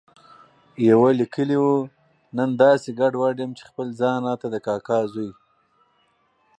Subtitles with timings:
[0.87, 1.65] يوه ليکلي و،
[2.37, 5.31] نن داسې ګډوډ یم چې خپل ځان راته د کاکا زوی